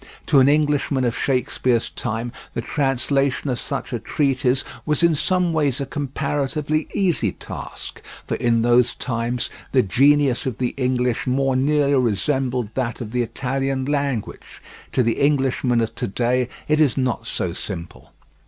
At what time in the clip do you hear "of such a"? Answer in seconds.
3.51-3.99